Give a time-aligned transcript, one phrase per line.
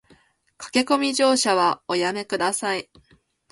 [0.57, 2.89] 駆け込み乗車はおやめ下さい